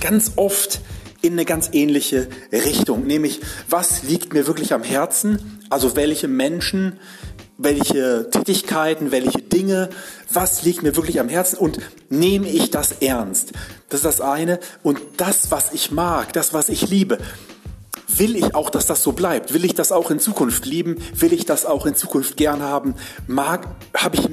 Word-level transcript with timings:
ganz 0.00 0.32
oft 0.36 0.80
in 1.20 1.32
eine 1.32 1.44
ganz 1.44 1.70
ähnliche 1.72 2.28
Richtung, 2.52 3.06
nämlich 3.06 3.40
was 3.68 4.04
liegt 4.04 4.32
mir 4.32 4.46
wirklich 4.46 4.72
am 4.72 4.82
Herzen, 4.82 5.60
also 5.68 5.96
welche 5.96 6.28
Menschen, 6.28 6.98
welche 7.56 8.30
Tätigkeiten, 8.30 9.10
welche 9.10 9.42
Dinge, 9.42 9.90
was 10.32 10.62
liegt 10.62 10.82
mir 10.82 10.94
wirklich 10.94 11.18
am 11.18 11.28
Herzen 11.28 11.58
und 11.58 11.78
nehme 12.08 12.48
ich 12.48 12.70
das 12.70 12.92
ernst? 13.00 13.52
Das 13.88 13.98
ist 14.00 14.04
das 14.04 14.20
eine. 14.20 14.60
Und 14.84 15.00
das, 15.16 15.50
was 15.50 15.72
ich 15.72 15.90
mag, 15.90 16.32
das, 16.32 16.54
was 16.54 16.68
ich 16.68 16.88
liebe, 16.88 17.18
will 18.06 18.36
ich 18.36 18.54
auch, 18.54 18.70
dass 18.70 18.86
das 18.86 19.02
so 19.02 19.12
bleibt? 19.12 19.52
Will 19.54 19.64
ich 19.64 19.74
das 19.74 19.90
auch 19.90 20.12
in 20.12 20.20
Zukunft 20.20 20.66
lieben? 20.66 20.96
Will 21.14 21.32
ich 21.32 21.46
das 21.46 21.66
auch 21.66 21.84
in 21.84 21.96
Zukunft 21.96 22.36
gern 22.36 22.62
haben? 22.62 22.94
Mag, 23.26 23.66
hab 23.92 24.14
ich, 24.14 24.28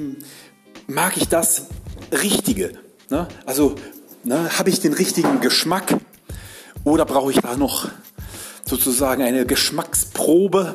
mag 0.86 1.16
ich 1.16 1.28
das 1.28 1.66
Richtige? 2.12 2.74
Ne? 3.10 3.26
Also 3.44 3.74
ne, 4.26 4.58
habe 4.58 4.70
ich 4.70 4.80
den 4.80 4.92
richtigen 4.92 5.40
Geschmack? 5.40 5.96
Oder 6.84 7.04
brauche 7.04 7.30
ich 7.30 7.40
da 7.40 7.56
noch 7.56 7.88
sozusagen 8.64 9.22
eine 9.22 9.46
Geschmacksprobe? 9.46 10.74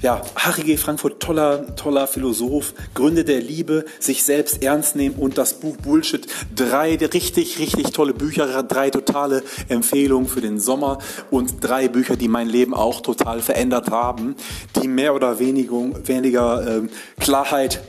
Ja, 0.00 0.22
Harry 0.36 0.62
G. 0.62 0.76
Frankfurt, 0.76 1.20
toller, 1.20 1.74
toller 1.74 2.06
Philosoph, 2.06 2.72
Gründe 2.94 3.24
der 3.24 3.40
Liebe, 3.40 3.84
sich 3.98 4.22
selbst 4.22 4.62
ernst 4.62 4.94
nehmen 4.94 5.16
und 5.16 5.38
das 5.38 5.54
Buch 5.54 5.76
Bullshit. 5.76 6.24
Drei 6.54 6.94
richtig, 6.94 7.58
richtig 7.58 7.90
tolle 7.90 8.14
Bücher, 8.14 8.62
drei 8.62 8.90
totale 8.90 9.42
Empfehlungen 9.68 10.28
für 10.28 10.40
den 10.40 10.60
Sommer 10.60 10.98
und 11.32 11.64
drei 11.64 11.88
Bücher, 11.88 12.14
die 12.14 12.28
mein 12.28 12.48
Leben 12.48 12.74
auch 12.74 13.00
total 13.00 13.40
verändert 13.40 13.90
haben, 13.90 14.36
die 14.80 14.86
mehr 14.86 15.16
oder 15.16 15.40
weniger, 15.40 15.90
weniger 16.06 16.78
äh, 16.78 16.82
Klarheit 17.18 17.82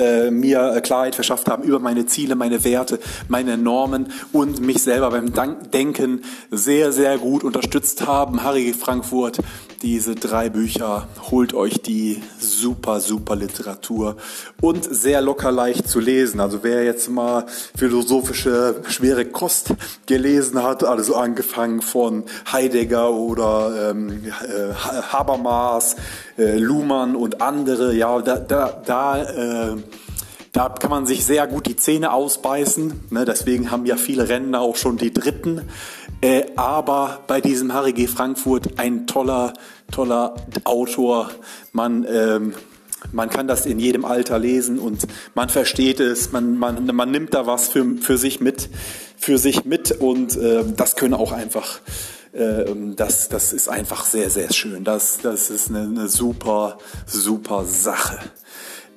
äh, 0.00 0.30
mir 0.30 0.74
äh, 0.74 0.80
Klarheit 0.80 1.14
verschafft 1.14 1.48
haben 1.48 1.62
über 1.62 1.78
meine 1.78 2.06
Ziele, 2.06 2.34
meine 2.34 2.64
Werte, 2.64 2.98
meine 3.28 3.56
Normen 3.56 4.12
und 4.32 4.60
mich 4.60 4.82
selber 4.82 5.10
beim 5.10 5.32
Denken 5.72 6.22
sehr, 6.50 6.92
sehr 6.92 7.18
gut 7.18 7.44
unterstützt 7.44 8.06
haben. 8.06 8.42
Harry 8.42 8.72
Frankfurt, 8.72 9.38
diese 9.82 10.14
drei 10.14 10.50
Bücher, 10.50 11.08
holt 11.30 11.54
euch 11.54 11.80
die 11.80 12.22
super, 12.38 13.00
super 13.00 13.34
Literatur 13.34 14.16
und 14.60 14.84
sehr 14.84 15.22
locker 15.22 15.50
leicht 15.50 15.88
zu 15.88 16.00
lesen. 16.00 16.40
Also 16.40 16.62
wer 16.62 16.84
jetzt 16.84 17.08
mal 17.08 17.46
philosophische 17.74 18.82
schwere 18.88 19.24
Kost 19.24 19.74
gelesen 20.06 20.62
hat, 20.62 20.84
also 20.84 21.14
angefangen 21.14 21.80
von 21.80 22.24
Heidegger 22.52 23.10
oder 23.12 23.90
ähm, 23.90 24.24
äh, 24.24 24.74
Habermas, 24.74 25.96
äh, 26.36 26.58
Luhmann 26.58 27.16
und 27.16 27.40
andere, 27.40 27.94
ja, 27.94 28.20
da, 28.20 28.36
da, 28.36 28.82
da 28.84 29.72
äh, 29.72 29.76
da 30.52 30.68
kann 30.68 30.90
man 30.90 31.06
sich 31.06 31.24
sehr 31.24 31.46
gut 31.46 31.66
die 31.66 31.76
Zähne 31.76 32.12
ausbeißen. 32.12 33.04
Ne? 33.10 33.24
Deswegen 33.24 33.70
haben 33.70 33.86
ja 33.86 33.96
viele 33.96 34.28
Rennen 34.28 34.56
auch 34.56 34.74
schon 34.74 34.96
die 34.96 35.12
dritten. 35.12 35.68
Äh, 36.22 36.42
aber 36.56 37.24
bei 37.26 37.40
diesem 37.40 37.72
Harry 37.72 37.92
G. 37.92 38.06
Frankfurt 38.06 38.78
ein 38.78 39.06
toller, 39.06 39.54
toller 39.90 40.34
Autor. 40.64 41.30
Man, 41.72 42.06
ähm, 42.08 42.54
man 43.12 43.30
kann 43.30 43.48
das 43.48 43.64
in 43.64 43.78
jedem 43.78 44.04
Alter 44.04 44.38
lesen 44.38 44.78
und 44.78 45.06
man 45.34 45.48
versteht 45.48 45.98
es, 45.98 46.32
man, 46.32 46.58
man, 46.58 46.84
man 46.94 47.10
nimmt 47.10 47.32
da 47.32 47.46
was 47.46 47.68
für, 47.68 47.96
für 47.96 48.18
sich 48.18 48.40
mit, 48.40 48.68
für 49.16 49.38
sich 49.38 49.64
mit 49.64 49.92
und 49.92 50.36
äh, 50.36 50.64
das 50.76 50.96
können 50.96 51.14
auch 51.14 51.32
einfach, 51.32 51.80
äh, 52.32 52.64
das, 52.96 53.30
das 53.30 53.54
ist 53.54 53.68
einfach 53.68 54.04
sehr, 54.04 54.28
sehr 54.28 54.52
schön. 54.52 54.84
Das, 54.84 55.18
das 55.22 55.48
ist 55.48 55.70
eine, 55.70 55.82
eine 55.82 56.08
super, 56.08 56.76
super 57.06 57.64
Sache. 57.64 58.18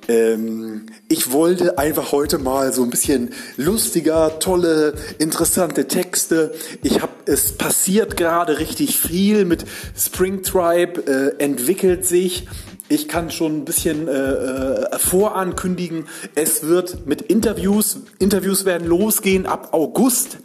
Ähm, 0.08 0.86
ich 1.08 1.32
wollte 1.32 1.78
einfach 1.78 2.12
heute 2.12 2.38
mal 2.38 2.72
so 2.72 2.82
ein 2.82 2.90
bisschen 2.90 3.30
lustiger, 3.56 4.38
tolle, 4.38 4.94
interessante 5.18 5.88
Texte. 5.88 6.54
Ich 6.82 7.00
habe 7.00 7.12
es 7.26 7.52
passiert 7.52 8.16
gerade 8.16 8.58
richtig 8.58 8.98
viel 8.98 9.44
mit 9.44 9.64
Spring 9.96 10.42
Tribe, 10.42 11.34
äh, 11.38 11.42
entwickelt 11.42 12.06
sich. 12.06 12.46
Ich 12.88 13.08
kann 13.08 13.30
schon 13.30 13.58
ein 13.58 13.64
bisschen 13.64 14.08
äh, 14.08 14.12
äh, 14.12 14.98
vorankündigen, 14.98 16.06
es 16.34 16.64
wird 16.64 17.06
mit 17.06 17.22
Interviews, 17.22 17.98
Interviews 18.18 18.66
werden 18.66 18.86
losgehen 18.86 19.46
ab 19.46 19.70
August. 19.72 20.38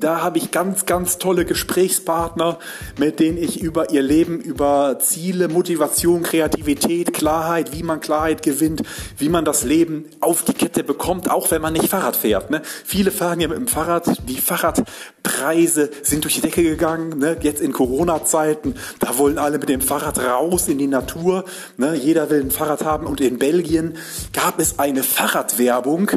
Da 0.00 0.20
habe 0.20 0.38
ich 0.38 0.50
ganz, 0.50 0.84
ganz 0.84 1.18
tolle 1.18 1.44
Gesprächspartner, 1.44 2.58
mit 2.98 3.18
denen 3.18 3.38
ich 3.38 3.60
über 3.60 3.90
ihr 3.90 4.02
Leben, 4.02 4.40
über 4.40 4.98
Ziele, 5.00 5.48
Motivation, 5.48 6.22
Kreativität, 6.22 7.14
Klarheit, 7.14 7.72
wie 7.72 7.82
man 7.82 8.00
Klarheit 8.00 8.42
gewinnt, 8.42 8.82
wie 9.16 9.28
man 9.28 9.44
das 9.44 9.64
Leben 9.64 10.04
auf 10.20 10.42
die 10.44 10.52
Kette 10.52 10.84
bekommt, 10.84 11.30
auch 11.30 11.50
wenn 11.50 11.62
man 11.62 11.72
nicht 11.72 11.88
Fahrrad 11.88 12.16
fährt. 12.16 12.50
Ne? 12.50 12.60
Viele 12.84 13.10
fahren 13.10 13.40
ja 13.40 13.48
mit 13.48 13.56
dem 13.56 13.68
Fahrrad. 13.68 14.06
Die 14.28 14.36
Fahrradpreise 14.36 15.90
sind 16.02 16.24
durch 16.24 16.34
die 16.34 16.42
Decke 16.42 16.62
gegangen. 16.62 17.18
Ne? 17.18 17.38
Jetzt 17.40 17.62
in 17.62 17.72
Corona-Zeiten, 17.72 18.74
da 18.98 19.16
wollen 19.16 19.38
alle 19.38 19.58
mit 19.58 19.68
dem 19.68 19.80
Fahrrad 19.80 20.18
raus 20.18 20.68
in 20.68 20.78
die 20.78 20.88
Natur. 20.88 21.44
Ne? 21.78 21.94
Jeder 21.94 22.28
will 22.28 22.40
ein 22.40 22.50
Fahrrad 22.50 22.84
haben. 22.84 23.06
Und 23.06 23.20
in 23.20 23.38
Belgien 23.38 23.96
gab 24.32 24.60
es 24.60 24.78
eine 24.78 25.02
Fahrradwerbung 25.02 26.10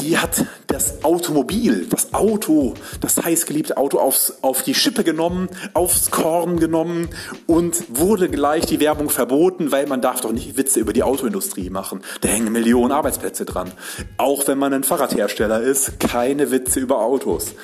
die 0.00 0.18
hat 0.18 0.44
das 0.66 1.04
Automobil, 1.04 1.86
das 1.88 2.12
Auto, 2.12 2.74
das 3.00 3.16
heißgeliebte 3.16 3.76
Auto 3.76 3.98
aufs, 3.98 4.34
auf 4.42 4.62
die 4.62 4.74
Schippe 4.74 5.04
genommen, 5.04 5.48
aufs 5.72 6.10
Korn 6.10 6.58
genommen 6.58 7.08
und 7.46 7.84
wurde 7.88 8.28
gleich 8.28 8.66
die 8.66 8.80
Werbung 8.80 9.08
verboten, 9.08 9.72
weil 9.72 9.86
man 9.86 10.00
darf 10.00 10.20
doch 10.20 10.32
nicht 10.32 10.56
Witze 10.56 10.80
über 10.80 10.92
die 10.92 11.02
Autoindustrie 11.02 11.70
machen. 11.70 12.00
Da 12.20 12.28
hängen 12.28 12.52
Millionen 12.52 12.92
Arbeitsplätze 12.92 13.44
dran. 13.44 13.70
Auch 14.18 14.46
wenn 14.46 14.58
man 14.58 14.72
ein 14.72 14.84
Fahrradhersteller 14.84 15.60
ist, 15.60 16.00
keine 16.00 16.50
Witze 16.50 16.80
über 16.80 17.00
Autos. 17.00 17.54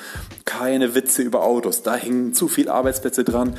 Keine 0.45 0.95
Witze 0.95 1.21
über 1.21 1.43
Autos. 1.43 1.83
Da 1.83 1.95
hängen 1.95 2.33
zu 2.33 2.47
viele 2.47 2.73
Arbeitsplätze 2.73 3.23
dran. 3.23 3.55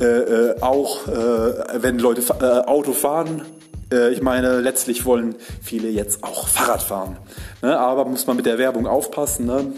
Äh, 0.00 0.04
äh, 0.04 0.60
auch 0.60 1.06
äh, 1.06 1.82
wenn 1.82 2.00
Leute 2.00 2.22
äh, 2.40 2.68
Auto 2.68 2.92
fahren, 2.92 3.42
äh, 3.42 3.53
ich 3.90 4.22
meine, 4.22 4.60
letztlich 4.60 5.04
wollen 5.04 5.34
viele 5.62 5.88
jetzt 5.88 6.22
auch 6.24 6.48
Fahrrad 6.48 6.82
fahren. 6.82 7.16
Ne? 7.62 7.78
Aber 7.78 8.04
muss 8.04 8.26
man 8.26 8.36
mit 8.36 8.46
der 8.46 8.58
Werbung 8.58 8.86
aufpassen, 8.86 9.46
ne? 9.46 9.72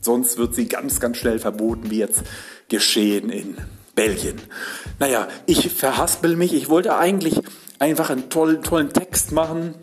sonst 0.00 0.38
wird 0.38 0.54
sie 0.54 0.68
ganz, 0.68 1.00
ganz 1.00 1.16
schnell 1.16 1.38
verboten, 1.38 1.90
wie 1.90 1.98
jetzt 1.98 2.22
geschehen 2.68 3.30
in 3.30 3.56
Belgien. 3.94 4.40
Naja, 4.98 5.28
ich 5.46 5.70
verhaspel 5.70 6.36
mich. 6.36 6.54
Ich 6.54 6.68
wollte 6.68 6.96
eigentlich 6.96 7.40
einfach 7.78 8.10
einen 8.10 8.30
tollen, 8.30 8.62
tollen 8.62 8.92
Text 8.92 9.32
machen, 9.32 9.74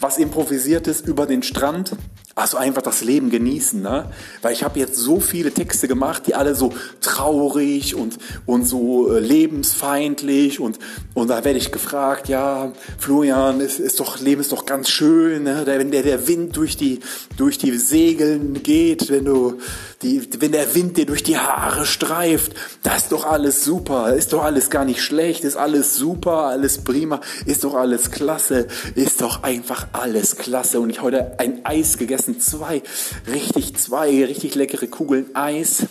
was 0.00 0.18
improvisiert 0.18 0.86
ist 0.86 1.06
über 1.06 1.26
den 1.26 1.42
Strand. 1.42 1.92
Also 2.38 2.56
einfach 2.56 2.82
das 2.82 3.02
Leben 3.02 3.30
genießen, 3.30 3.82
ne? 3.82 4.04
Weil 4.42 4.52
ich 4.52 4.62
habe 4.62 4.78
jetzt 4.78 4.94
so 4.94 5.18
viele 5.18 5.50
Texte 5.50 5.88
gemacht, 5.88 6.28
die 6.28 6.36
alle 6.36 6.54
so 6.54 6.72
traurig 7.00 7.96
und, 7.96 8.16
und 8.46 8.64
so 8.64 9.12
äh, 9.12 9.18
lebensfeindlich 9.18 10.60
und, 10.60 10.78
und 11.14 11.28
da 11.30 11.44
werde 11.44 11.58
ich 11.58 11.72
gefragt, 11.72 12.28
ja, 12.28 12.72
Florian, 12.98 13.58
ist, 13.60 13.80
ist 13.80 13.98
doch, 13.98 14.20
Leben 14.20 14.40
ist 14.40 14.52
doch 14.52 14.66
ganz 14.66 14.88
schön, 14.88 15.42
ne? 15.42 15.64
Wenn 15.66 15.90
der, 15.90 16.04
der 16.04 16.28
Wind 16.28 16.56
durch 16.56 16.76
die, 16.76 17.00
durch 17.36 17.58
die 17.58 17.76
Segeln 17.76 18.62
geht, 18.62 19.10
wenn 19.10 19.24
du, 19.24 19.58
die, 20.02 20.28
wenn 20.38 20.52
der 20.52 20.76
Wind 20.76 20.96
dir 20.96 21.06
durch 21.06 21.24
die 21.24 21.38
Haare 21.38 21.86
streift, 21.86 22.52
das 22.84 23.04
ist 23.04 23.12
doch 23.12 23.24
alles 23.24 23.64
super, 23.64 24.14
ist 24.14 24.32
doch 24.32 24.44
alles 24.44 24.70
gar 24.70 24.84
nicht 24.84 25.02
schlecht, 25.02 25.42
ist 25.42 25.56
alles 25.56 25.96
super, 25.96 26.44
alles 26.44 26.78
prima, 26.78 27.20
ist 27.46 27.64
doch 27.64 27.74
alles 27.74 28.12
klasse, 28.12 28.68
ist 28.94 29.22
doch 29.22 29.42
einfach 29.42 29.88
alles 29.92 30.36
klasse 30.36 30.78
und 30.78 30.90
ich 30.90 31.02
heute 31.02 31.38
ein 31.40 31.64
Eis 31.64 31.98
gegessen 31.98 32.27
essen 32.28 32.40
zwei, 32.40 32.82
richtig 33.26 33.76
zwei 33.76 34.24
richtig 34.24 34.54
leckere 34.54 34.86
Kugeln 34.86 35.34
Eis. 35.34 35.86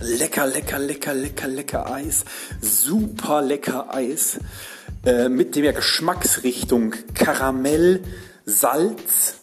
Lecker, 0.00 0.46
lecker, 0.46 0.78
lecker, 0.78 1.14
lecker, 1.14 1.48
lecker 1.48 1.90
Eis. 1.90 2.24
Super 2.60 3.42
lecker 3.42 3.94
Eis. 3.94 4.38
Äh, 5.04 5.28
mit 5.28 5.54
der 5.54 5.72
Geschmacksrichtung 5.72 6.94
Karamell, 7.14 8.02
Salz, 8.44 9.36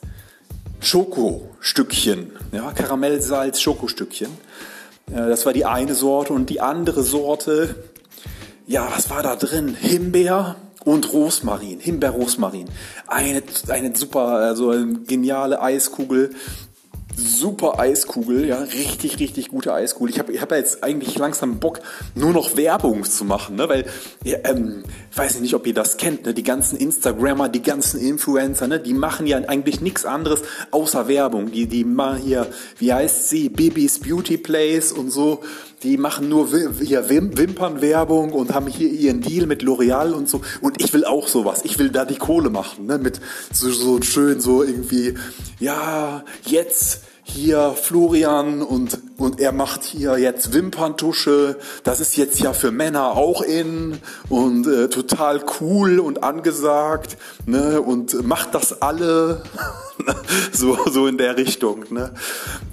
Schokostückchen. 0.80 2.32
Ja, 2.52 2.72
Karamell, 2.72 3.22
Salz, 3.22 3.62
Schokostückchen. 3.62 4.32
Äh, 5.12 5.30
das 5.30 5.46
war 5.46 5.54
die 5.54 5.66
eine 5.66 5.96
Sorte. 5.96 6.34
Und 6.34 6.50
die 6.50 6.62
andere 6.62 7.04
Sorte, 7.04 7.76
ja, 8.66 8.88
was 8.96 9.10
war 9.10 9.24
da 9.24 9.36
drin? 9.36 9.76
Himbeer, 9.76 10.56
und 10.86 11.12
Rosmarin, 11.14 11.80
Himbeer-Rosmarin. 11.80 12.68
Eine, 13.08 13.44
eine 13.68 13.96
super, 13.96 14.26
also 14.26 14.70
eine 14.70 15.00
geniale 15.00 15.62
Eiskugel. 15.62 16.32
Super 17.16 17.78
Eiskugel, 17.78 18.48
ja, 18.48 18.58
richtig, 18.58 19.20
richtig 19.20 19.50
gute 19.50 19.72
Eiskugel. 19.72 20.10
Ich 20.10 20.18
habe 20.18 20.32
ich 20.32 20.42
hab 20.42 20.52
jetzt 20.52 20.84
eigentlich 20.84 21.16
langsam 21.16 21.60
Bock, 21.60 21.80
nur 22.16 22.32
noch 22.34 22.58
Werbung 22.58 23.04
zu 23.04 23.24
machen, 23.24 23.56
ne? 23.56 23.70
weil, 23.70 23.86
ja, 24.24 24.40
ähm, 24.46 24.84
weiß 25.16 25.36
ich 25.36 25.42
nicht, 25.42 25.54
ob 25.54 25.68
ihr 25.68 25.76
das 25.76 25.98
kennt, 25.98 26.26
ne? 26.26 26.34
die 26.34 26.42
ganzen 26.42 26.76
Instagrammer, 26.76 27.50
die 27.50 27.62
ganzen 27.62 28.00
Influencer, 28.00 28.68
ne? 28.68 28.80
die 28.80 28.96
machen 28.96 29.28
ja 29.28 29.38
eigentlich 29.38 29.80
nichts 29.80 30.06
anderes 30.06 30.42
außer 30.72 31.08
Werbung. 31.08 31.52
Die, 31.52 31.68
die 31.68 31.84
machen 31.84 32.18
hier, 32.18 32.48
wie 32.80 32.92
heißt 32.92 33.30
sie, 33.30 33.50
Bibis 33.50 34.00
Beauty 34.00 34.38
Place 34.38 34.92
und 34.92 35.12
so 35.12 35.44
die 35.84 35.98
machen 35.98 36.30
nur 36.30 36.50
hier 36.82 37.10
Wimpernwerbung 37.10 38.32
und 38.32 38.54
haben 38.54 38.68
hier 38.68 38.90
ihren 38.90 39.22
Deal 39.22 39.46
mit 39.46 39.62
L'Oreal 39.64 40.12
und 40.12 40.30
so. 40.30 40.42
Und 40.62 40.82
ich 40.82 40.94
will 40.94 41.06
auch 41.06 41.28
sowas. 41.28 41.62
Ich 41.64 41.78
will 41.78 41.90
da 41.90 42.06
die 42.06 42.16
Kohle 42.16 42.50
machen, 42.50 42.86
ne? 42.86 42.98
Mit 42.98 43.20
so, 43.52 43.70
so 43.70 44.02
schön 44.02 44.40
so 44.40 44.64
irgendwie, 44.64 45.16
ja, 45.60 46.24
jetzt 46.46 47.02
hier 47.24 47.72
Florian 47.72 48.62
und, 48.62 49.00
und 49.18 49.40
er 49.40 49.52
macht 49.52 49.84
hier 49.84 50.18
jetzt 50.18 50.54
Wimperntusche. 50.54 51.58
Das 51.84 52.00
ist 52.00 52.18
jetzt 52.18 52.40
ja 52.40 52.54
für 52.54 52.72
Männer 52.72 53.12
auch 53.12 53.42
in 53.42 54.00
und 54.30 54.68
äh, 54.68 54.90
total 54.90 55.44
cool 55.60 56.00
und 56.00 56.24
angesagt 56.24 57.18
ne? 57.46 57.82
und 57.82 58.26
macht 58.26 58.54
das 58.54 58.82
alle 58.82 59.44
so, 60.52 60.78
so 60.90 61.08
in 61.08 61.18
der 61.18 61.38
Richtung. 61.38 61.86
Ne? 61.90 62.12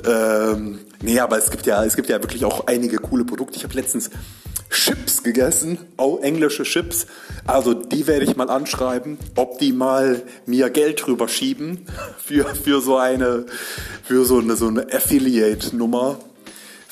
Ähm, 0.05 0.81
nee, 1.00 1.20
aber 1.20 1.38
es 1.38 1.50
gibt 1.50 1.67
ja, 1.67 1.85
es 1.85 1.97
gibt 1.97 2.08
ja 2.08 2.20
wirklich 2.23 2.44
auch 2.44 2.67
einige 2.67 2.99
coole 2.99 3.25
Produkte. 3.25 3.56
Ich 3.56 3.64
habe 3.64 3.75
letztens 3.75 4.11
Chips 4.70 5.22
gegessen, 5.22 5.78
auch 5.96 6.20
englische 6.20 6.62
Chips. 6.62 7.06
Also 7.46 7.75
die 7.75 8.06
werde 8.06 8.25
ich 8.25 8.37
mal 8.37 8.49
anschreiben, 8.49 9.19
ob 9.34 9.58
die 9.58 9.72
mal 9.72 10.22
mir 10.46 10.70
Geld 10.70 11.05
drüber 11.05 11.28
schieben 11.28 11.87
für, 12.19 12.55
für 12.55 12.81
so 12.81 12.96
eine, 12.96 13.46
für 14.05 14.25
so 14.25 14.38
eine, 14.38 14.56
so 14.56 14.69
eine 14.69 14.93
Affiliate-Nummer. 14.93 16.19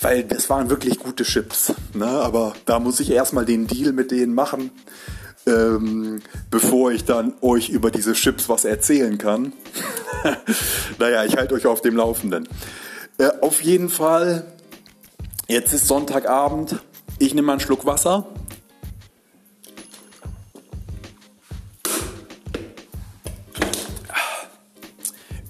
Weil 0.01 0.25
das 0.25 0.49
waren 0.49 0.71
wirklich 0.71 0.99
gute 0.99 1.25
Chips. 1.25 1.73
Ne? 1.95 2.07
Aber 2.07 2.55
da 2.67 2.79
muss 2.79 3.01
ich 3.01 3.11
erstmal 3.11 3.45
den 3.45 3.67
Deal 3.67 3.93
mit 3.93 4.11
denen 4.11 4.33
machen, 4.33 4.71
ähm, 5.47 6.21
bevor 6.51 6.93
ich 6.93 7.05
dann 7.05 7.35
euch 7.41 7.69
über 7.69 7.91
diese 7.91 8.13
Chips 8.13 8.49
was 8.49 8.65
erzählen 8.65 9.19
kann. 9.19 9.53
naja, 10.99 11.25
ich 11.25 11.37
halte 11.37 11.55
euch 11.55 11.67
auf 11.67 11.81
dem 11.81 11.97
Laufenden. 11.97 12.49
Äh, 13.19 13.31
auf 13.41 13.61
jeden 13.63 13.89
Fall, 13.89 14.45
jetzt 15.49 15.73
ist 15.73 15.89
Sonntagabend 15.89 16.77
ich 17.19 17.35
nehme 17.35 17.47
mal 17.47 17.53
einen 17.55 17.61
Schluck 17.61 17.85
Wasser. 17.85 18.27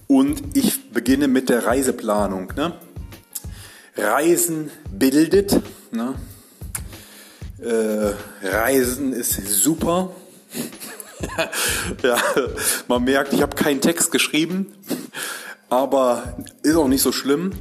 Und 0.07 0.57
ich 0.57 0.91
beginne 0.91 1.29
mit 1.29 1.49
der 1.49 1.67
Reiseplanung. 1.67 2.53
Ne? 2.57 2.73
Reisen 3.97 4.71
bildet. 4.91 5.61
Ne? 5.93 6.15
Äh, 7.61 8.47
Reisen 8.47 9.13
ist 9.13 9.35
super. 9.63 10.13
ja, 12.03 12.17
man 12.89 13.05
merkt, 13.05 13.33
ich 13.33 13.43
habe 13.43 13.55
keinen 13.55 13.81
Text 13.81 14.11
geschrieben, 14.11 14.73
aber 15.69 16.37
ist 16.63 16.77
auch 16.77 16.89
nicht 16.89 17.03
so 17.03 17.13
schlimm. 17.13 17.53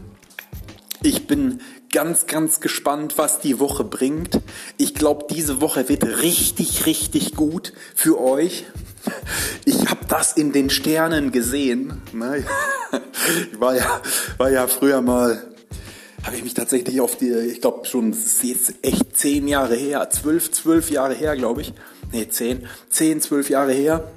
Ich 1.03 1.27
bin 1.27 1.62
ganz, 1.91 2.27
ganz 2.27 2.60
gespannt, 2.60 3.17
was 3.17 3.39
die 3.39 3.60
Woche 3.60 3.84
bringt. 3.84 4.39
Ich 4.77 4.94
glaube, 4.94 5.25
diese 5.29 5.62
Woche 5.62 5.89
wird 5.89 6.03
richtig, 6.22 6.86
richtig 6.86 7.36
gut 7.36 7.74
für 7.96 8.20
euch. 8.20 8.65
Ich 9.65 9.89
habe 9.89 10.06
das 10.08 10.34
in 10.34 10.51
den 10.51 10.70
Sternen 10.70 11.32
gesehen. 11.32 12.01
Ne? 12.13 12.44
Ich 13.51 13.60
war 13.60 13.75
ja, 13.75 14.01
war 14.38 14.50
ja 14.50 14.65
früher 14.67 15.01
mal, 15.01 15.44
habe 16.24 16.38
ich 16.38 16.44
mich 16.44 16.53
tatsächlich 16.53 17.01
auf 17.01 17.17
die, 17.17 17.32
ich 17.32 17.60
glaube 17.60 17.86
schon, 17.86 18.12
das 18.12 18.20
ist 18.20 18.44
jetzt 18.44 18.74
echt 18.82 19.17
zehn 19.17 19.46
Jahre 19.50 19.75
her, 19.75 20.10
zwölf, 20.10 20.51
zwölf 20.51 20.89
Jahre 20.89 21.13
her, 21.13 21.36
glaube 21.36 21.62
ich. 21.62 21.74
Nee, 22.13 22.29
zehn, 22.29 22.65
zehn, 22.89 23.20
zwölf 23.20 23.50
Jahre 23.50 23.74
her. 23.74 24.10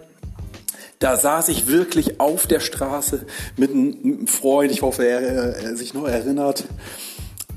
Da 1.00 1.16
saß 1.16 1.48
ich 1.48 1.66
wirklich 1.66 2.20
auf 2.20 2.46
der 2.46 2.60
Straße 2.60 3.26
mit 3.56 3.70
einem 3.70 4.28
Freund, 4.28 4.70
ich 4.70 4.82
hoffe, 4.82 5.04
er, 5.04 5.20
er 5.56 5.76
sich 5.76 5.94
noch 5.94 6.06
erinnert 6.06 6.64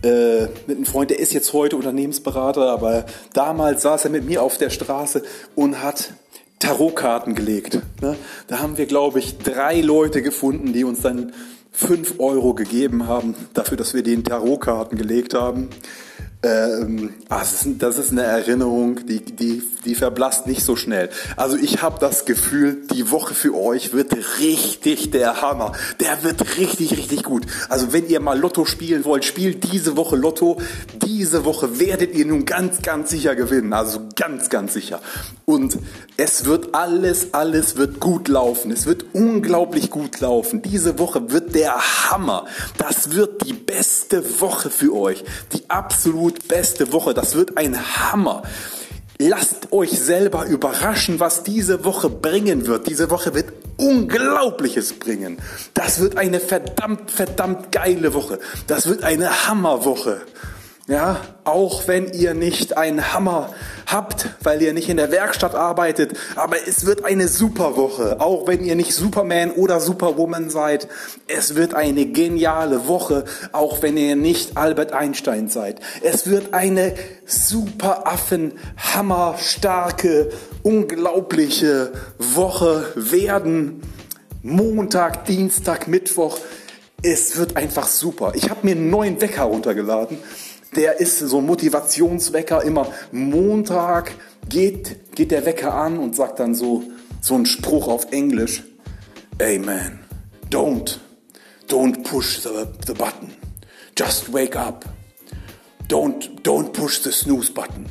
äh, 0.03 0.48
mit 0.67 0.77
einem 0.77 0.86
Freund, 0.86 1.10
der 1.10 1.19
ist 1.19 1.33
jetzt 1.33 1.53
heute 1.53 1.75
Unternehmensberater, 1.77 2.69
aber 2.69 3.05
damals 3.33 3.83
saß 3.83 4.05
er 4.05 4.12
mit 4.12 4.25
mir 4.25 4.43
auf 4.43 4.57
der 4.57 4.69
Straße 4.69 5.24
und 5.55 5.81
hat 5.81 6.13
Tarotkarten 6.60 7.36
gelegt. 7.36 7.79
Ne? 8.01 8.15
Da 8.48 8.60
haben 8.60 8.77
wir, 8.77 8.86
glaube 8.86 9.19
ich, 9.19 9.38
drei 9.38 9.81
Leute 9.81 10.22
gefunden, 10.22 10.74
die 10.74 10.83
uns 10.83 11.01
dann 11.01 11.33
fünf 11.72 12.19
Euro 12.19 12.53
gegeben 12.53 13.07
haben, 13.07 13.36
dafür, 13.53 13.77
dass 13.77 13.93
wir 13.93 14.03
den 14.03 14.24
Tarotkarten 14.24 14.98
gelegt 14.98 15.33
haben. 15.33 15.69
Ähm, 16.43 17.13
ah, 17.29 17.39
das, 17.39 17.65
ist, 17.65 17.81
das, 17.81 17.97
ist, 17.97 18.12
eine 18.12 18.23
Erinnerung, 18.23 19.05
die, 19.05 19.23
die, 19.23 19.63
die 19.85 19.95
verblasst 19.95 20.45
nicht 20.45 20.62
so 20.65 20.75
schnell. 20.75 21.09
Also 21.38 21.55
ich 21.55 21.81
habe 21.81 22.00
das 22.00 22.25
Gefühl, 22.25 22.85
die 22.93 23.12
Woche 23.12 23.33
für 23.33 23.55
euch 23.55 23.93
wird 23.93 24.13
richtig 24.39 25.12
der 25.12 25.41
Hammer. 25.41 25.71
Der 26.01 26.21
wird 26.23 26.57
richtig, 26.57 26.97
richtig 26.97 27.23
gut. 27.23 27.45
Also 27.69 27.93
wenn 27.93 28.09
ihr 28.09 28.19
mal 28.19 28.38
Lotto 28.38 28.65
spielen 28.65 29.05
wollt, 29.05 29.23
spielt 29.23 29.71
diese 29.71 29.95
Woche 29.95 30.17
Lotto. 30.17 30.59
Diese 31.05 31.45
Woche 31.45 31.79
werdet 31.79 32.13
ihr 32.13 32.25
nun 32.25 32.43
ganz, 32.43 32.81
ganz 32.81 33.12
sicher 33.12 33.35
gewinnen. 33.35 33.71
Also 33.71 34.01
ganz, 34.17 34.50
ganz 34.50 34.73
sicher. 34.73 35.00
Und 35.45 35.77
es 36.17 36.43
wird 36.43 36.75
alles, 36.75 37.33
alles 37.33 37.77
wird 37.77 38.01
gut 38.01 38.27
laufen. 38.27 38.69
Es 38.71 38.85
wird 38.85 39.05
unglaublich 39.13 39.89
gut 39.89 40.19
laufen. 40.19 40.62
Diese 40.62 41.00
Woche 41.00 41.31
wird 41.31 41.55
der 41.55 41.75
Hammer. 42.09 42.47
Das 42.77 43.12
wird 43.12 43.47
die 43.47 43.53
beste 43.53 44.41
Woche 44.41 44.69
für 44.69 44.93
euch. 44.93 45.23
Die 45.53 45.69
absolut 45.69 46.33
absolut 46.34 46.48
beste 46.48 46.92
Woche. 46.92 47.13
Das 47.13 47.36
wird 47.36 47.58
ein 47.58 47.78
Hammer. 47.78 48.44
Lasst 49.20 49.72
euch 49.72 49.92
selber 49.92 50.46
überraschen, 50.46 51.20
was 51.20 51.44
diese 51.44 51.86
Woche 51.86 52.10
bringen 52.10 52.68
wird. 52.68 52.88
Diese 52.88 53.10
Woche 53.10 53.34
wird 53.34 53.54
Unglaubliches 53.78 54.94
bringen. 54.94 55.38
Das 55.74 56.00
wird 56.00 56.18
eine 56.18 56.40
verdammt, 56.40 57.12
verdammt 57.12 57.72
geile 57.72 58.13
Woche. 58.13 58.40
Das 58.68 58.88
wird 58.88 59.04
eine 59.04 59.48
Hammerwoche. 59.48 60.22
Ja, 60.90 61.22
auch 61.46 61.88
wenn 61.88 62.12
ihr 62.12 62.34
nicht 62.34 62.75
einen 62.75 63.13
Hammer 63.13 63.54
habt, 63.86 64.32
weil 64.44 64.62
ihr 64.62 64.74
nicht 64.74 64.90
in 64.90 64.98
der 64.98 65.12
Werkstatt 65.12 65.56
arbeitet, 65.56 66.12
aber 66.36 66.58
es 66.68 66.86
wird 66.86 67.06
eine 67.06 67.30
super 67.30 67.78
Woche, 67.78 68.20
auch 68.20 68.48
wenn 68.48 68.66
ihr 68.66 68.75
nicht 68.75 68.94
Superman 68.94 69.52
oder 69.52 69.80
Superwoman 69.80 70.50
seid. 70.50 70.90
Es 71.25 71.56
wird 71.56 71.74
eine 71.74 72.08
geniale 72.08 72.86
Woche, 72.90 73.24
auch 73.54 73.82
wenn 73.82 73.96
ihr 73.96 74.18
nicht 74.18 74.58
Albert 74.58 74.92
Einstein 74.92 75.48
seid. 75.48 75.80
Es 76.02 76.30
wird 76.30 76.54
eine 76.54 76.96
super 77.25 78.06
Affen, 78.06 78.52
hammerstarke, 78.75 80.32
unglaubliche 80.63 81.94
Woche 82.18 82.88
werden. 82.96 83.84
Montag, 84.42 85.24
Dienstag, 85.24 85.88
Mittwoch. 85.88 86.40
Es 87.02 87.38
wird 87.38 87.56
einfach 87.56 87.88
super. 87.88 88.34
Ich 88.36 88.50
habe 88.50 88.62
mir 88.63 88.75
einen 88.75 88.90
neuen 88.90 89.22
Wecker 89.22 89.44
runtergeladen 89.44 90.18
der 90.74 91.00
ist 91.00 91.20
so 91.20 91.39
ein 91.39 91.46
Motivationswecker. 91.46 92.63
Immer 92.63 92.88
Montag 93.12 94.12
geht, 94.50 95.15
geht 95.15 95.32
der 95.32 95.46
Wecker 95.46 95.74
an 95.74 95.98
und 96.00 96.15
sagt 96.15 96.39
dann 96.39 96.56
so, 96.56 96.84
so 97.22 97.36
einen 97.36 97.46
Spruch 97.46 97.88
auf 97.88 98.12
Englisch. 98.12 98.63
Man, 99.39 100.00
don't, 100.50 101.00
don't 101.68 102.03
push 102.03 102.44
the, 102.44 102.68
the 102.86 102.94
button. 102.94 103.34
Just 103.98 104.32
wake 104.32 104.56
up. 104.56 104.86
Don't, 105.89 106.42
don't 106.44 106.72
push 106.72 107.01
the 107.03 107.12
snooze 107.12 107.51
button. 107.51 107.88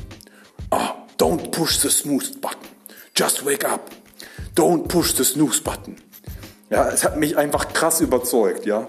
Ah, 0.71 0.95
don't 1.17 1.51
push 1.51 1.77
the 1.79 1.89
snooze 1.89 2.31
button. 2.31 2.67
Just 3.15 3.45
wake 3.45 3.65
up. 3.65 3.91
Don't 4.55 4.87
push 4.87 5.13
the 5.13 5.23
snooze 5.23 5.61
button. 5.61 5.97
Ja, 6.69 6.89
es 6.89 7.03
hat 7.03 7.17
mich 7.17 7.37
einfach 7.37 7.71
krass 7.71 8.01
überzeugt, 8.01 8.65
ja. 8.65 8.87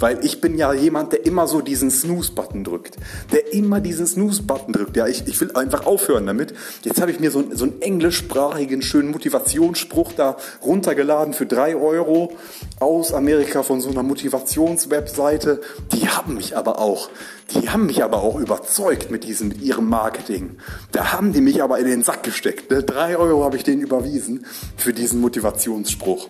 Weil 0.00 0.24
ich 0.24 0.40
bin 0.40 0.56
ja 0.56 0.72
jemand, 0.72 1.12
der 1.12 1.26
immer 1.26 1.48
so 1.48 1.60
diesen 1.60 1.90
Snooze-Button 1.90 2.62
drückt. 2.62 2.94
Der 3.32 3.52
immer 3.52 3.80
diesen 3.80 4.06
Snooze-Button 4.06 4.72
drückt. 4.72 4.96
Ja, 4.96 5.08
ich, 5.08 5.26
ich 5.26 5.40
will 5.40 5.50
einfach 5.56 5.86
aufhören 5.86 6.24
damit. 6.24 6.54
Jetzt 6.84 7.00
habe 7.00 7.10
ich 7.10 7.18
mir 7.18 7.32
so, 7.32 7.44
so 7.52 7.64
einen 7.64 7.82
englischsprachigen, 7.82 8.80
schönen 8.80 9.10
Motivationsspruch 9.10 10.12
da 10.12 10.36
runtergeladen 10.62 11.34
für 11.34 11.46
drei 11.46 11.74
Euro 11.74 12.30
aus 12.78 13.12
Amerika 13.12 13.64
von 13.64 13.80
so 13.80 13.90
einer 13.90 14.04
Motivationswebseite. 14.04 15.62
Die 15.90 16.08
haben 16.08 16.34
mich 16.34 16.56
aber 16.56 16.78
auch, 16.78 17.10
die 17.50 17.68
haben 17.68 17.86
mich 17.86 18.04
aber 18.04 18.22
auch 18.22 18.38
überzeugt 18.38 19.10
mit 19.10 19.24
diesem, 19.24 19.48
mit 19.48 19.62
ihrem 19.62 19.88
Marketing. 19.88 20.58
Da 20.92 21.12
haben 21.12 21.32
die 21.32 21.40
mich 21.40 21.60
aber 21.60 21.80
in 21.80 21.86
den 21.86 22.04
Sack 22.04 22.22
gesteckt. 22.22 22.70
Ne? 22.70 22.84
Drei 22.84 23.16
Euro 23.16 23.42
habe 23.42 23.56
ich 23.56 23.64
denen 23.64 23.82
überwiesen 23.82 24.46
für 24.76 24.92
diesen 24.92 25.20
Motivationsspruch. 25.20 26.28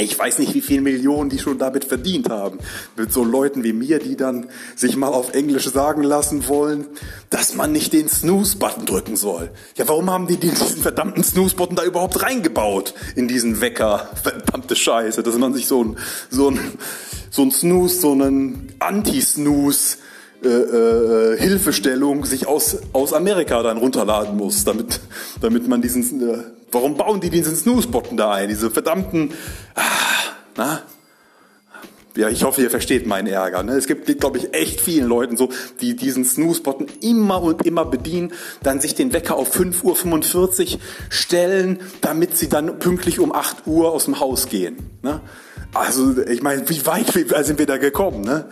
Ich 0.00 0.16
weiß 0.16 0.38
nicht, 0.38 0.54
wie 0.54 0.60
viele 0.60 0.82
Millionen 0.82 1.28
die 1.28 1.40
schon 1.40 1.58
damit 1.58 1.84
verdient 1.84 2.30
haben. 2.30 2.60
Mit 2.96 3.12
so 3.12 3.24
Leuten 3.24 3.64
wie 3.64 3.72
mir, 3.72 3.98
die 3.98 4.16
dann 4.16 4.46
sich 4.76 4.94
mal 4.94 5.08
auf 5.08 5.34
Englisch 5.34 5.68
sagen 5.68 6.04
lassen 6.04 6.46
wollen, 6.46 6.86
dass 7.30 7.56
man 7.56 7.72
nicht 7.72 7.92
den 7.92 8.08
Snooze-Button 8.08 8.86
drücken 8.86 9.16
soll. 9.16 9.50
Ja, 9.76 9.88
warum 9.88 10.08
haben 10.08 10.28
die 10.28 10.36
diesen 10.36 10.80
verdammten 10.80 11.24
Snooze-Button 11.24 11.74
da 11.74 11.82
überhaupt 11.82 12.22
reingebaut? 12.22 12.94
In 13.16 13.26
diesen 13.26 13.60
Wecker. 13.60 14.08
Verdammte 14.22 14.76
Scheiße. 14.76 15.24
Dass 15.24 15.36
man 15.36 15.52
sich 15.52 15.66
so 15.66 15.82
ein, 15.82 15.96
so 16.30 16.52
ein, 16.52 16.60
so 17.30 17.42
ein 17.42 17.50
Snooze, 17.50 18.00
so 18.00 18.12
einen 18.12 18.72
Anti-Snooze 18.78 19.98
äh, 20.44 20.48
äh, 20.48 21.36
Hilfestellung 21.36 22.24
sich 22.24 22.46
aus, 22.46 22.78
aus 22.92 23.12
Amerika 23.12 23.60
dann 23.64 23.76
runterladen 23.76 24.36
muss, 24.36 24.64
damit, 24.64 25.00
damit 25.40 25.66
man 25.66 25.82
diesen, 25.82 26.30
äh, 26.30 26.44
warum 26.70 26.96
bauen 26.96 27.20
die 27.20 27.28
diesen 27.28 27.56
Snooze-Button 27.56 28.16
da 28.16 28.34
ein, 28.34 28.48
diese 28.48 28.70
verdammten, 28.70 29.32
ah, 29.74 29.82
na? 30.58 30.82
Ja, 32.16 32.28
ich 32.28 32.42
hoffe, 32.42 32.62
ihr 32.62 32.70
versteht 32.70 33.06
meinen 33.06 33.28
Ärger. 33.28 33.62
Ne? 33.62 33.74
Es 33.74 33.86
gibt, 33.86 34.06
glaube 34.18 34.38
ich, 34.38 34.52
echt 34.52 34.80
vielen 34.80 35.06
Leuten 35.06 35.36
so, 35.36 35.50
die 35.80 35.94
diesen 35.94 36.24
Snooze-Button 36.24 36.88
immer 37.00 37.40
und 37.40 37.64
immer 37.64 37.84
bedienen, 37.84 38.32
dann 38.60 38.80
sich 38.80 38.96
den 38.96 39.12
Wecker 39.12 39.36
auf 39.36 39.56
5.45 39.56 40.74
Uhr 40.74 40.80
stellen, 41.10 41.78
damit 42.00 42.36
sie 42.36 42.48
dann 42.48 42.80
pünktlich 42.80 43.20
um 43.20 43.32
8 43.32 43.68
Uhr 43.68 43.92
aus 43.92 44.06
dem 44.06 44.18
Haus 44.18 44.48
gehen. 44.48 44.78
Ne? 45.02 45.20
Also 45.72 46.20
ich 46.22 46.42
meine, 46.42 46.68
wie 46.68 46.84
weit 46.86 47.12
sind 47.46 47.60
wir 47.60 47.66
da 47.66 47.76
gekommen? 47.76 48.22
Ne? 48.22 48.46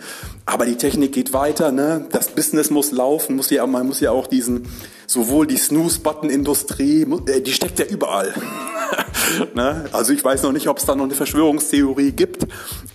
Aber 0.45 0.65
die 0.65 0.77
Technik 0.77 1.11
geht 1.11 1.33
weiter, 1.33 1.73
ne? 1.73 2.07
das 2.09 2.29
Business 2.29 2.69
muss 2.69 2.91
laufen, 2.91 3.35
muss 3.35 3.49
ja, 3.49 3.67
man 3.67 3.85
muss 3.85 3.99
ja 3.99 4.11
auch 4.11 4.27
diesen, 4.27 4.65
sowohl 5.07 5.45
die 5.45 5.57
Snooze-Button-Industrie, 5.57 7.05
äh, 7.27 7.41
die 7.41 7.51
steckt 7.51 7.79
ja 7.79 7.85
überall. 7.85 8.33
ne? 9.55 9.85
Also 9.91 10.13
ich 10.13 10.23
weiß 10.23 10.43
noch 10.43 10.51
nicht, 10.51 10.67
ob 10.67 10.77
es 10.77 10.85
da 10.85 10.95
noch 10.95 11.05
eine 11.05 11.13
Verschwörungstheorie 11.13 12.11
gibt. 12.11 12.47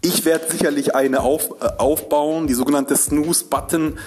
Ich 0.03 0.25
werde 0.25 0.51
sicherlich 0.51 0.95
eine 0.95 1.21
auf, 1.21 1.51
äh, 1.61 1.67
aufbauen, 1.79 2.47
die 2.47 2.55
sogenannte 2.55 2.97
Snooze-Button. 2.97 3.99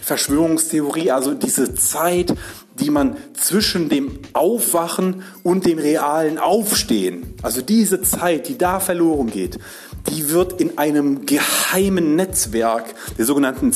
Verschwörungstheorie, 0.00 1.10
also 1.10 1.34
diese 1.34 1.74
Zeit, 1.74 2.34
die 2.80 2.88
man 2.88 3.16
zwischen 3.34 3.90
dem 3.90 4.20
Aufwachen 4.32 5.22
und 5.42 5.66
dem 5.66 5.78
realen 5.78 6.38
Aufstehen, 6.38 7.34
also 7.42 7.60
diese 7.60 8.00
Zeit, 8.00 8.48
die 8.48 8.56
da 8.56 8.80
verloren 8.80 9.30
geht, 9.30 9.58
die 10.08 10.30
wird 10.30 10.60
in 10.60 10.78
einem 10.78 11.26
geheimen 11.26 12.16
Netzwerk, 12.16 12.94
der 13.18 13.26
sogenannten 13.26 13.72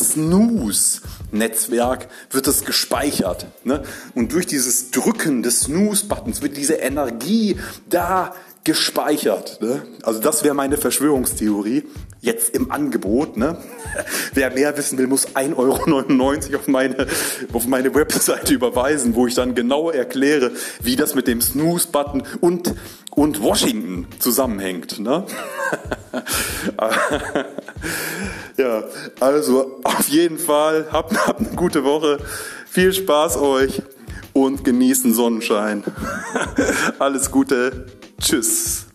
Snooze-Netzwerk, 1.33 2.09
wird 2.31 2.47
es 2.47 2.65
gespeichert. 2.65 3.47
Ne? 3.65 3.83
Und 4.15 4.33
durch 4.33 4.47
dieses 4.47 4.91
Drücken 4.91 5.43
des 5.43 5.63
Snooze-Buttons 5.63 6.43
wird 6.43 6.57
diese 6.57 6.75
Energie 6.75 7.59
da 7.89 8.35
gespeichert. 8.65 9.61
Ne? 9.61 9.83
Also 10.03 10.21
das 10.21 10.45
wäre 10.45 10.55
meine 10.55 10.77
Verschwörungstheorie. 10.77 11.85
Jetzt 12.21 12.55
im 12.55 12.71
Angebot. 12.71 13.37
Ne? 13.37 13.57
Wer 14.35 14.51
mehr 14.53 14.77
wissen 14.77 14.97
will, 14.99 15.09
muss 15.09 15.29
1,99 15.29 15.57
Euro 15.57 16.57
auf 16.57 16.69
meine, 16.69 17.07
auf 17.53 17.67
meine 17.67 17.93
Webseite 17.95 18.55
überweisen, 18.55 19.17
wo 19.17 19.27
ich 19.27 19.35
dann 19.35 19.57
genau 19.57 19.91
erkläre, 19.91 20.53
wie 20.81 20.95
das 20.95 21.17
mit 21.17 21.27
dem 21.27 21.41
Snooze-Button 21.41 22.23
und, 22.41 22.75
und 23.11 23.43
Washington 23.43 24.07
zusammenhängt. 24.21 25.01
Ne? 25.01 25.25
ja, 28.57 28.85
also 29.19 29.81
auf 29.83 30.09
jeden 30.09 30.39
Fall, 30.39 30.87
habt, 30.93 31.27
habt 31.27 31.41
eine 31.41 31.57
gute 31.57 31.83
Woche. 31.83 32.19
Viel 32.71 32.93
Spaß 32.93 33.39
euch 33.39 33.83
und 34.33 34.65
genießen 34.65 35.13
Sonnenschein. 35.13 35.83
Alles 37.01 37.33
Gute. 37.33 37.87
Tschüss. 38.23 38.87